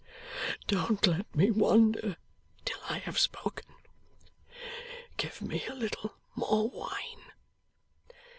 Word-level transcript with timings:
Don't 0.65 1.05
let 1.05 1.35
me 1.35 1.51
wander 1.51 2.17
till 2.65 2.79
I 2.89 2.97
have 2.97 3.19
spoken. 3.19 3.67
Give 5.17 5.43
me 5.43 5.63
a 5.67 5.75
little 5.75 6.15
more 6.35 6.67
wine. 6.71 7.31